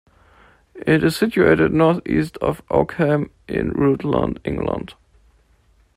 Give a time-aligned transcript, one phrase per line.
[0.73, 4.95] It is situated north east of Oakham, in Rutland, England.